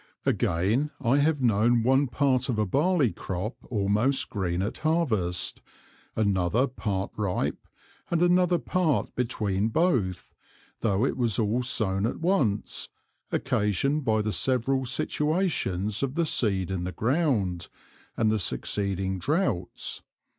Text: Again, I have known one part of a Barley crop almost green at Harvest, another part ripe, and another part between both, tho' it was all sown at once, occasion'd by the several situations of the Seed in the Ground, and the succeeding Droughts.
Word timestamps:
Again, 0.25 0.89
I 0.99 1.17
have 1.17 1.43
known 1.43 1.83
one 1.83 2.07
part 2.07 2.49
of 2.49 2.57
a 2.57 2.65
Barley 2.65 3.11
crop 3.11 3.55
almost 3.69 4.31
green 4.31 4.63
at 4.63 4.79
Harvest, 4.79 5.61
another 6.15 6.65
part 6.65 7.11
ripe, 7.15 7.67
and 8.09 8.23
another 8.23 8.57
part 8.57 9.13
between 9.13 9.67
both, 9.69 10.33
tho' 10.79 11.05
it 11.05 11.17
was 11.17 11.37
all 11.37 11.61
sown 11.61 12.07
at 12.07 12.19
once, 12.19 12.89
occasion'd 13.31 14.03
by 14.03 14.23
the 14.23 14.33
several 14.33 14.85
situations 14.85 16.01
of 16.01 16.15
the 16.15 16.25
Seed 16.25 16.71
in 16.71 16.83
the 16.83 16.91
Ground, 16.91 17.67
and 18.17 18.31
the 18.31 18.39
succeeding 18.39 19.19
Droughts. 19.19 20.01